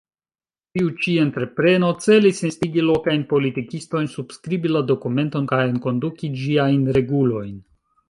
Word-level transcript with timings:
Tiu 0.77 0.87
ĉi 1.03 1.11
entrepreno 1.23 1.91
celis 2.05 2.41
instigi 2.49 2.87
lokajn 2.87 3.27
politikistojn 3.35 4.11
subskribi 4.17 4.75
la 4.75 4.85
dokumenton 4.95 5.49
kaj 5.55 5.63
enkonduki 5.71 6.35
ĝiajn 6.45 6.87
regulojn. 7.03 7.59